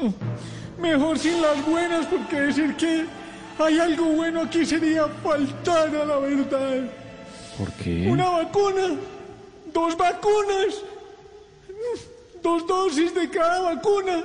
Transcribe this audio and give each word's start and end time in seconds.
Mejor 0.80 1.18
sin 1.18 1.40
las 1.40 1.64
buenas, 1.66 2.06
porque 2.06 2.40
decir 2.40 2.74
que 2.76 3.04
hay 3.58 3.78
algo 3.78 4.04
bueno 4.06 4.42
aquí 4.42 4.66
sería 4.66 5.06
faltar 5.22 5.94
a 5.94 6.04
la 6.04 6.18
verdad. 6.18 6.80
¿Por 7.58 7.70
qué? 7.74 8.06
Una 8.08 8.28
vacuna, 8.30 8.96
dos 9.72 9.96
vacunas, 9.96 10.74
dos 12.42 12.66
dosis 12.66 13.14
de 13.14 13.28
cada 13.30 13.60
vacuna. 13.60 14.22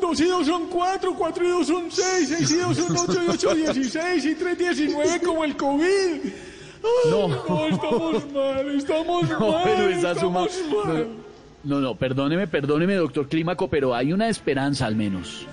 Dos 0.00 0.18
y 0.20 0.24
dos 0.24 0.46
son 0.46 0.68
cuatro, 0.68 1.14
cuatro 1.14 1.44
y 1.44 1.48
dos 1.50 1.66
son 1.66 1.90
seis, 1.92 2.30
seis 2.30 2.50
y 2.50 2.56
dos 2.56 2.76
son 2.78 2.96
ocho 2.96 3.22
y 3.22 3.28
ocho 3.28 3.54
dieciséis 3.54 4.24
y 4.24 4.34
tres 4.34 4.56
diecinueve 4.58 5.20
como 5.20 5.44
el 5.44 5.54
COVID. 5.54 5.84
Ay, 5.84 7.10
No. 7.10 7.28
no, 7.28 7.66
estamos 7.66 8.32
mal, 8.32 8.74
estamos 8.74 9.28
No, 9.38 9.52
mal, 9.52 9.60
pero 9.64 9.88
esa 9.90 10.14
suma. 10.18 10.46
estamos 10.46 10.86
mal. 10.86 10.98
No, 10.98 11.22
no, 11.64 11.94
perdóneme, 11.96 12.46
perdóneme, 12.46 12.94
doctor 12.94 13.28
Clímaco, 13.28 13.68
pero 13.68 13.94
hay 13.94 14.12
una 14.12 14.28
esperanza 14.28 14.86
al 14.86 14.96
menos. 14.96 15.46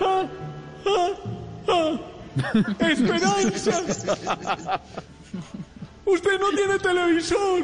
Ah, 0.00 0.24
ah, 0.86 1.10
ah. 1.68 1.96
Esperanza. 2.88 3.80
Usted 6.06 6.38
no 6.40 6.50
tiene 6.50 6.78
televisor, 6.78 7.62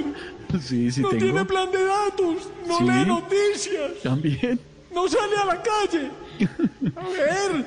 Sí, 0.61 0.91
sí 0.91 1.01
no 1.03 1.11
tengo. 1.11 1.23
tiene 1.25 1.45
plan 1.45 1.71
de 1.71 1.85
datos, 1.85 2.49
no 2.66 2.79
Sí. 2.79 2.85
lee 2.85 3.05
noticias, 3.07 3.91
También. 4.02 4.59
no 4.95 5.07
sale 5.09 5.37
a 5.37 5.45
la 5.47 5.63
calle. 5.63 6.11
A 6.97 7.09
ver, 7.09 7.65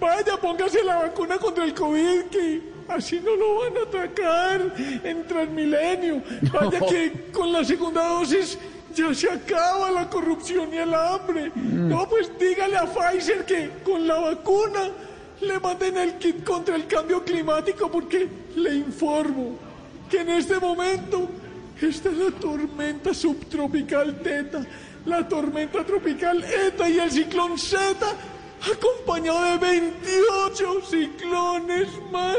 vaya, 0.00 0.36
póngase 0.36 0.82
la 0.84 0.96
vacuna 0.96 1.38
contra 1.38 1.64
el 1.64 1.72
COVID 1.72 2.24
que 2.24 2.62
así 2.88 3.20
no 3.20 3.34
lo 3.36 3.60
van 3.60 3.76
a 3.76 3.82
atacar 3.88 4.74
en 5.04 5.26
Transmilenio. 5.26 6.22
Vaya 6.52 6.78
No. 6.80 6.86
que 6.86 7.12
con 7.32 7.52
la 7.52 7.64
segunda 7.64 8.06
dosis 8.08 8.58
ya 8.94 9.12
se 9.14 9.30
acaba 9.30 9.90
la 9.90 10.08
corrupción 10.08 10.72
y 10.72 10.78
el 10.78 10.94
hambre. 10.94 11.50
Mm. 11.54 11.88
No, 11.88 12.08
pues 12.08 12.30
dígale 12.38 12.76
a 12.76 12.86
Pfizer 12.86 13.44
que 13.44 13.70
con 13.84 14.06
la 14.06 14.18
vacuna 14.18 14.90
le 15.40 15.60
manden 15.60 15.96
el 15.98 16.14
kit 16.14 16.42
contra 16.44 16.76
el 16.76 16.86
cambio 16.86 17.22
climático 17.22 17.90
porque 17.90 18.26
le 18.56 18.74
informo 18.76 19.58
que 20.10 20.20
en 20.20 20.30
este 20.30 20.58
momento 20.58 21.28
está 21.80 22.10
la 22.10 22.30
tormenta 22.40 23.12
subtropical 23.12 24.20
Teta, 24.22 24.64
la 25.04 25.28
tormenta 25.28 25.84
tropical 25.84 26.42
Eta 26.42 26.88
y 26.88 26.98
el 26.98 27.10
ciclón 27.10 27.58
Zeta, 27.58 28.14
acompañado 28.72 29.44
de 29.44 29.58
28 29.58 30.80
ciclones 30.88 31.88
más 32.10 32.36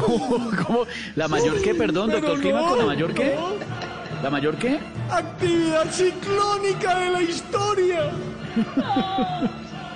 ¿Cómo? 0.00 0.86
¿La 1.16 1.28
mayor 1.28 1.60
qué, 1.62 1.74
perdón, 1.74 2.10
Pero 2.10 2.20
doctor 2.20 2.40
Clímaco? 2.40 2.76
¿La 2.76 2.82
no, 2.82 2.88
mayor 2.88 3.14
qué? 3.14 3.34
no. 3.34 4.22
¿La 4.22 4.30
mayor 4.30 4.56
qué? 4.56 4.78
actividad 5.10 5.90
ciclónica 5.90 6.98
de 6.98 7.10
la 7.10 7.22
historia. 7.22 8.10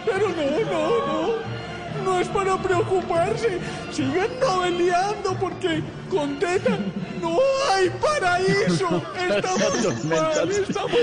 Pero 0.05 0.28
no, 0.28 0.70
no, 0.70 1.06
no. 1.06 1.56
No 2.05 2.20
es 2.20 2.28
para 2.28 2.56
preocuparse. 2.60 3.58
Sigan 3.91 4.28
noveleando 4.41 5.34
porque 5.41 5.83
con 6.10 6.38
Teta 6.38 6.78
no 7.20 7.38
hay 7.72 7.91
paraíso. 7.91 9.03
Estamos 9.28 10.05
mal, 10.05 10.50
estamos 10.50 10.98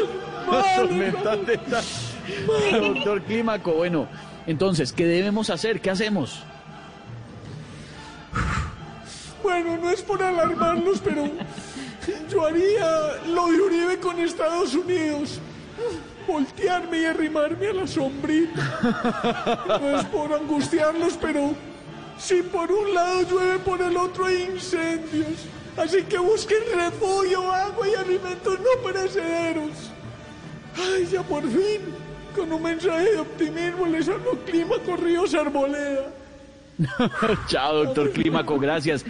mal. 0.48 0.90
Estamos-. 1.50 2.14
Doctor 2.72 3.22
Clímaco, 3.24 3.74
bueno, 3.74 4.08
entonces, 4.46 4.92
¿qué 4.92 5.06
debemos 5.06 5.50
hacer? 5.50 5.82
¿Qué 5.82 5.90
hacemos? 5.90 6.44
Bueno, 9.42 9.78
no 9.78 9.90
es 9.90 10.02
por 10.02 10.24
alarmarlos, 10.24 11.00
pero 11.04 11.30
yo 12.30 12.46
haría 12.46 13.22
lo 13.28 13.48
de 13.48 13.62
Uribe 13.62 14.00
con 14.00 14.20
Estados 14.20 14.74
Unidos. 14.74 15.40
Voltearme 16.28 17.02
y 17.02 17.06
arrimarme 17.06 17.68
a 17.68 17.74
la 17.74 17.88
sombrita. 17.88 18.62
No 19.68 20.00
es 20.00 20.06
por 20.06 20.34
angustiarlos, 20.34 21.18
pero 21.22 21.54
si 22.18 22.42
por 22.42 22.72
un 22.72 22.94
lado 22.94 23.22
llueve, 23.24 23.60
por 23.60 23.82
el 23.82 23.98
otro 23.98 24.26
hay 24.26 24.44
incendios. 24.44 25.46
Así 25.76 26.04
que 26.04 26.18
busquen 26.20 26.60
refugio, 26.74 27.52
agua 27.52 27.88
y 27.88 27.96
alimentos 27.96 28.60
no 28.60 28.82
perecederos. 28.84 29.92
Ay, 30.78 31.08
ya 31.12 31.22
por 31.24 31.44
fin, 31.44 31.82
con 32.34 32.52
un 32.52 32.62
mensaje 32.62 33.12
de 33.12 33.20
optimismo 33.20 33.86
les 33.86 34.08
hablo 34.10 34.38
Clima 34.46 34.76
Corridos 34.86 35.34
Arboleda. 35.34 36.12
Chao, 37.48 37.86
doctor 37.86 38.12
Clímaco, 38.12 38.60
gracias. 38.60 39.06